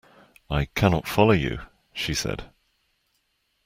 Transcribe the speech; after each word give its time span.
I 0.49 0.65
cannot 0.65 1.07
follow 1.07 1.33
you, 1.33 1.59
she 1.93 2.15
said. 2.15 2.49